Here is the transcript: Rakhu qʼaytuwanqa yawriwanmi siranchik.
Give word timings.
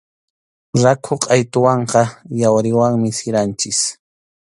Rakhu 0.83 1.13
qʼaytuwanqa 1.23 2.01
yawriwanmi 2.39 3.09
siranchik. 3.17 3.79